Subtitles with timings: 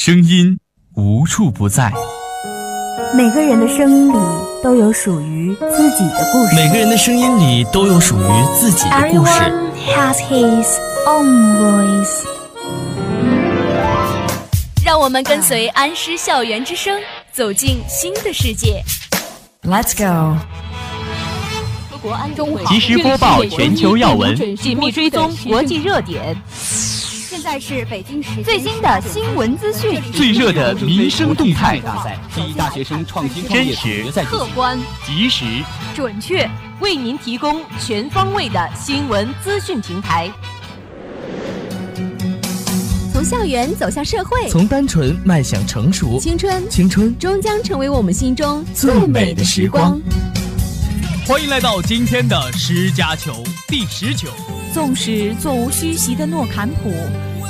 [0.00, 0.56] 声音
[0.94, 1.92] 无处不在，
[3.16, 4.16] 每个人的声音里
[4.62, 6.54] 都有属于自己的故事。
[6.54, 9.32] 每个人的声音里都有属于自己的故事。
[9.32, 10.68] Everyone has his
[11.04, 12.24] own voice。
[14.84, 16.96] 让我们跟随安师校园之声，
[17.32, 18.80] 走进新的世界。
[19.64, 20.38] Let's go。
[22.00, 26.40] 国安中及时播报全球要闻，紧密追踪国际热点。
[27.28, 35.44] 现在是北京时最新的新闻资讯，最热的民生动态，大赛第一大学生创新真实、客观、及时、
[35.94, 36.48] 准确，
[36.80, 40.30] 为您提供全方位的新闻资讯平台。
[43.12, 50.00] 从校园走向社会，从单纯迈向成熟，青春，青春终将成为我们心中最美的时光。
[51.26, 54.28] 欢迎来到今天的十加球第十球。
[54.72, 56.92] 纵使座无虚席的诺坎普，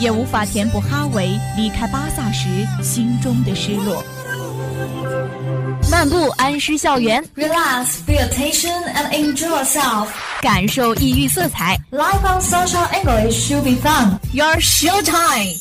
[0.00, 2.48] 也无法填补哈维离开巴萨时
[2.82, 4.02] 心中的失落。
[5.90, 10.06] 漫步安师校园，relax, pay attention and enjoy yourself，
[10.40, 11.78] 感受异域色彩。
[11.90, 14.18] Life on social English should be fun.
[14.32, 15.54] Your show time。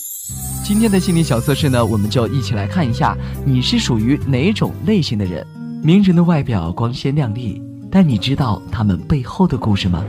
[0.63, 5.45] 今天的心理小测试呢，我们就一起来看一下你是属于哪种类型的人。
[5.81, 7.61] 名人的外表光鲜亮丽。
[7.89, 10.03] 但你知道他们背后的故事吗？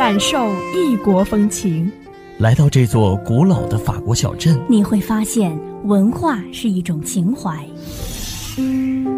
[0.00, 1.92] 感受异国风情，
[2.38, 7.54] 来到这座古老的法国小镇，你会发现文化是一种情怀。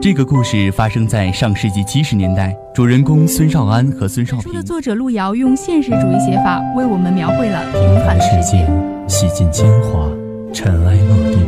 [0.02, 4.52] 这个故事发生在上世纪七十年代，主人公孙少安和孙少平。
[4.52, 8.68] 的作者路遥用现实主义写法为我们描绘了平凡的世界，
[9.06, 10.10] 洗尽铅华，
[10.52, 11.46] 尘埃落定。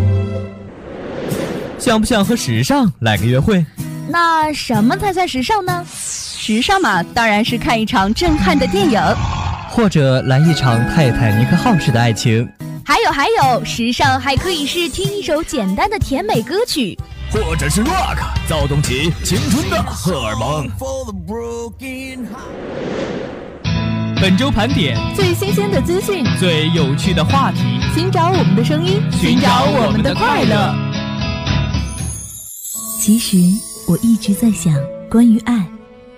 [1.77, 3.67] 想不想和时尚来个约会？
[4.09, 5.85] 那什么才算时尚呢？
[6.47, 9.01] 时尚嘛，当然是看一场震撼的电影，
[9.71, 12.47] 或者来一场泰坦尼克号式的爱情。
[12.85, 16.99] 还有还有，时尚还可以是听一首简单的甜美歌曲，
[17.33, 20.69] 或者是 rock，躁动起青春的荷尔蒙。
[24.21, 30.75] 本周盘点最新鲜的资讯，最有趣的话题，寻找我们的声音，寻找我们的快乐。
[33.01, 33.39] 其实。
[33.87, 34.73] 我一直在想
[35.11, 35.63] 关于爱，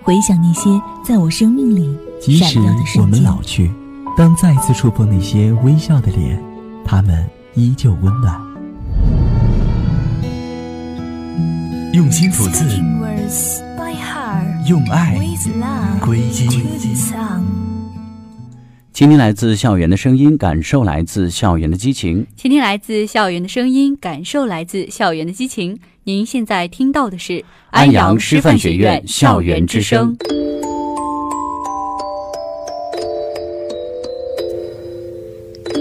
[0.06, 0.71] 回想那些
[1.05, 1.99] 在我生命里
[2.39, 3.03] 闪耀的瞬间。
[3.03, 3.72] 我们老去，
[4.17, 6.41] 当再次触碰那些微笑的脸，
[6.84, 8.41] 他们依旧温暖。
[11.93, 12.65] 用心吐字，
[14.69, 15.19] 用爱
[16.00, 16.47] 归基。
[18.93, 22.25] 倾听来自校园的声音，感受来自校园的激情。
[22.37, 25.77] 倾听来自校园的声音，感受来自校园的激情。
[26.09, 30.17] 您现在听到的是安阳师范学院校园之声。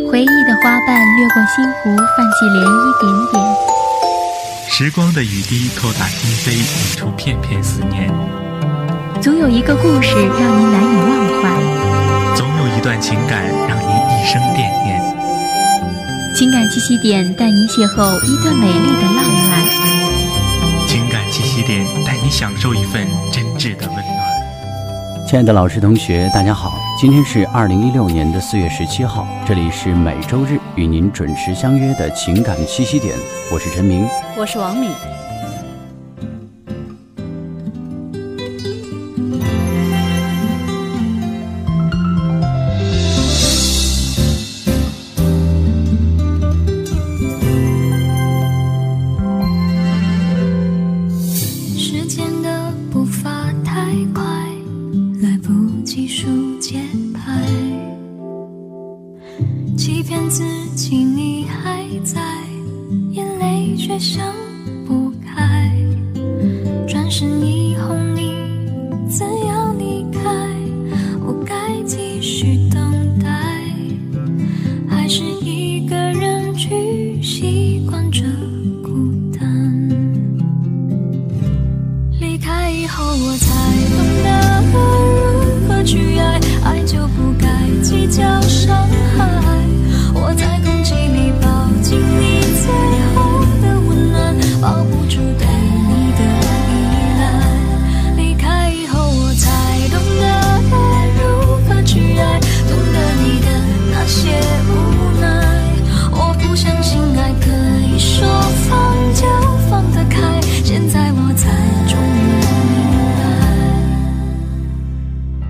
[0.10, 3.38] 回忆的花瓣掠过心湖，泛起涟漪点点。
[4.68, 8.12] 时光的雨滴扣打心扉，引出片片思念。
[9.22, 15.00] 总有一个故事让您难以忘怀，总有一段情感让您一生惦念。
[16.36, 20.05] 情感栖息点带您邂逅一段美丽的浪漫。
[21.66, 24.06] 点带你享受一份真挚的温暖。
[25.28, 33.16] 亲爱的老师、同学，大家好，今天是二零一六年的四月十七号，这里是每周日与您准时相约的情感栖息点，
[33.52, 34.92] 我是陈明，我是王敏。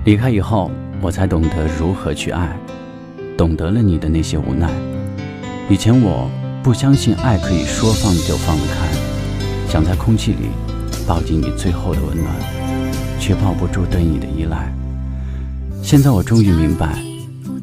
[0.06, 0.70] 离开以后，
[1.02, 2.56] 我才懂得如何去爱，
[3.36, 4.70] 懂得了你的那些无奈。
[5.68, 6.30] 以前我
[6.62, 8.88] 不相信爱可以说放就放得开，
[9.68, 10.50] 想在空气里
[11.08, 12.32] 抱紧你最后的温暖，
[13.18, 14.72] 却抱不住对你的依赖。
[15.82, 17.02] 现在我终于明白，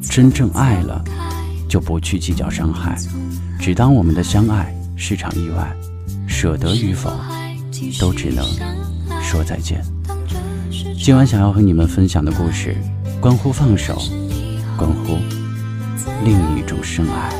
[0.02, 1.02] 真正爱了，
[1.66, 2.94] 就不去计较伤害，
[3.58, 5.74] 只当我们的相爱是场意外，
[6.28, 7.10] 舍得与否，
[7.98, 8.44] 都只能
[9.22, 9.82] 说再见。
[11.04, 12.74] 今晚想要和你们分享的故事，
[13.20, 14.00] 关乎放手，
[14.74, 15.18] 关乎
[16.24, 17.30] 另一种深爱。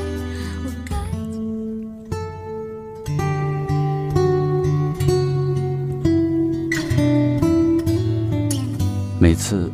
[9.18, 9.72] 每次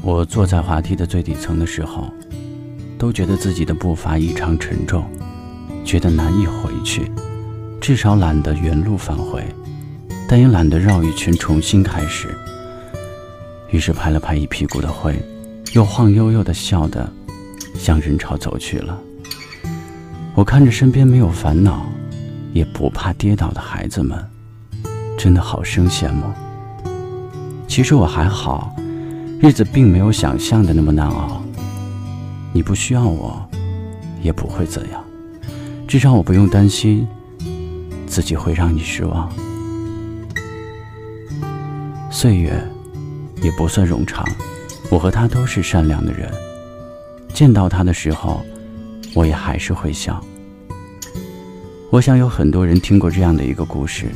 [0.00, 2.10] 我坐在滑梯的最底层的时候，
[2.96, 5.04] 都觉得自己的步伐异常沉重，
[5.84, 7.12] 觉得难以回去，
[7.78, 9.44] 至少懒得原路返回，
[10.26, 12.34] 但也懒得绕一圈重新开始。
[13.70, 15.14] 于是拍了拍一屁股的灰，
[15.74, 17.10] 又晃悠悠的笑的，
[17.74, 18.98] 向人潮走去了。
[20.34, 21.86] 我看着身边没有烦恼，
[22.52, 24.24] 也不怕跌倒的孩子们，
[25.18, 26.24] 真的好生羡慕。
[27.66, 28.74] 其实我还好，
[29.40, 31.42] 日子并没有想象的那么难熬。
[32.52, 33.46] 你不需要我，
[34.22, 35.04] 也不会怎样，
[35.86, 37.06] 至少我不用担心
[38.06, 39.30] 自己会让你失望。
[42.10, 42.66] 岁月
[43.42, 44.26] 也不算冗长，
[44.90, 46.30] 我和他都是善良的人。
[47.32, 48.42] 见到他的时候，
[49.14, 50.22] 我也还是会笑。
[51.90, 54.06] 我想有很多人听过这样的一个故事：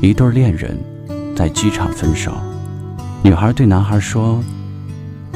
[0.00, 0.78] 一对恋人
[1.34, 2.32] 在机场分手。
[3.22, 4.40] 女孩对男孩说：“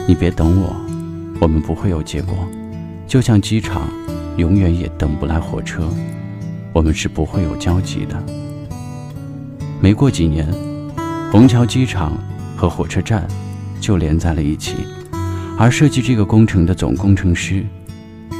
[0.06, 0.76] 你别等我，
[1.41, 2.37] 我们不会有结果。
[3.06, 3.88] 就像机场
[4.37, 5.88] 永远也等不来火车，
[6.73, 8.23] 我们是不会有交集的。”
[9.81, 10.47] 没过几年，
[11.32, 12.12] 虹桥机场
[12.61, 13.27] 和火车站
[13.81, 14.75] 就连在了一起，
[15.57, 17.65] 而设计这个工程的总工程师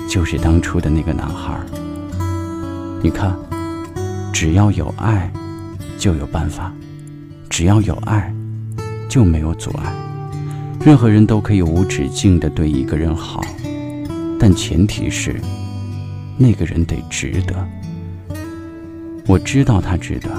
[0.06, 1.58] 就是当初的那个男孩。
[3.02, 3.34] 你看，
[4.31, 5.32] 只要有爱，
[5.96, 6.70] 就有办法；
[7.49, 8.31] 只要有爱。
[9.08, 9.93] 就没有阻碍，
[10.84, 13.40] 任何人都可以无止境的对一个人好，
[14.38, 15.34] 但前提是
[16.37, 17.67] 那个人得值得。
[19.26, 20.31] 我知道他值得，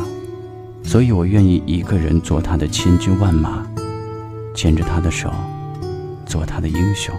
[0.91, 3.65] 所以我愿意一个人做他的千军万马，
[4.53, 5.33] 牵着他的手，
[6.25, 7.15] 做他的英雄。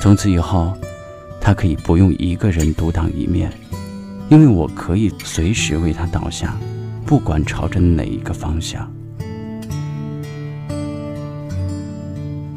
[0.00, 0.72] 从此以后，
[1.42, 3.52] 他可以不用一个人独当一面，
[4.30, 6.56] 因为我可以随时为他倒下，
[7.04, 8.90] 不管朝着哪一个方向。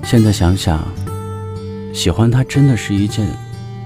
[0.06, 0.82] 现在想想，
[1.94, 3.28] 喜欢他真的是一件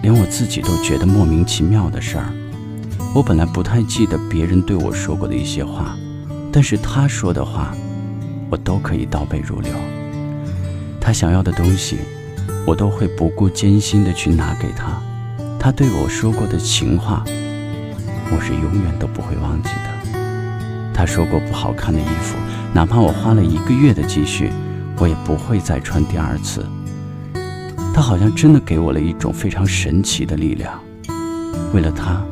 [0.04, 2.32] 连我自己都觉得莫名其妙的事儿。
[3.16, 5.96] 我本来不太记得别人对我说过的一些话，
[6.52, 7.76] 但是他说的话，
[8.50, 9.72] 我都可以倒背如流。
[11.00, 12.00] 他想要的东西，
[12.66, 15.00] 我都会不顾艰辛的去拿给他。
[15.60, 17.24] 他对我说过的情话，
[18.32, 20.92] 我是永远都不会忘记的。
[20.92, 22.36] 他说过不好看的衣服，
[22.74, 24.52] 哪怕我花了一个月的积蓄。
[25.00, 26.66] 我也不会再穿第二次。
[27.94, 30.80] 他好像真的给我了一种非常神奇的力量。
[31.74, 32.24] 为了他，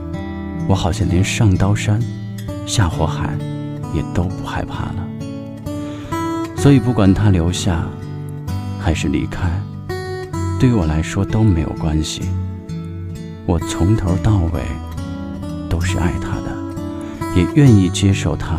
[0.71, 1.99] 我好像连上刀山、
[2.65, 3.37] 下火海
[3.93, 5.05] 也都不害怕了。
[6.55, 7.85] 所以，不管他留下
[8.79, 9.51] 还是离开，
[10.57, 12.21] 对于我来说都没有关系。
[13.45, 14.61] 我从头到尾
[15.69, 16.57] 都是爱他的，
[17.35, 18.57] 也愿意接受他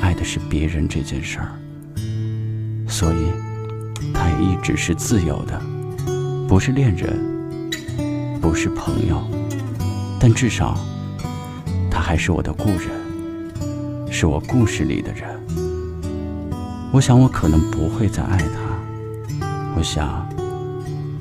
[0.00, 1.54] 爱的是别人这件事儿。
[2.88, 3.30] 所以，
[4.12, 5.62] 他也一直是自由的，
[6.48, 7.16] 不是恋人，
[8.40, 9.22] 不是朋友，
[10.18, 10.76] 但至少，
[12.06, 12.88] 还是我的故人，
[14.12, 15.28] 是我故事里的人。
[16.92, 19.44] 我想，我可能不会再爱他，
[19.76, 20.24] 我想，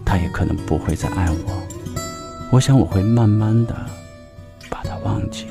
[0.06, 1.68] 他也可能不会再爱我。
[2.52, 3.76] 我想，我会慢慢的
[4.70, 5.48] 把他忘记。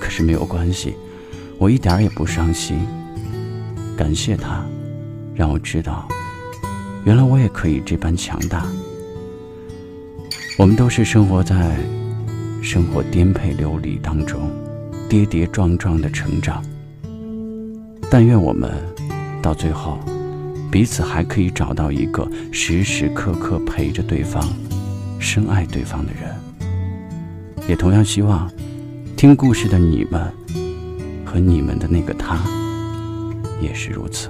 [0.00, 0.96] 可是没有关系，
[1.56, 2.84] 我一点也不伤心。
[3.96, 4.66] 感谢他，
[5.36, 6.08] 让我知道，
[7.04, 8.66] 原来我也可以这般强大。
[10.58, 11.76] 我们都是生活在
[12.66, 14.50] 生活颠沛流离当中，
[15.08, 16.60] 跌跌撞撞的成长。
[18.10, 18.72] 但愿我们
[19.40, 20.00] 到最后，
[20.68, 24.44] 彼此还可以找到一个时时刻刻陪着对方、
[25.20, 26.34] 深爱对方的人。
[27.68, 28.50] 也同样希望，
[29.16, 30.20] 听故事的你们
[31.24, 32.36] 和你们的那个他。
[33.62, 34.28] 也是如此。